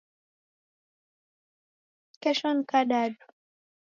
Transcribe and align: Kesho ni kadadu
Kesho 2.21 2.49
ni 2.53 2.63
kadadu 2.69 3.23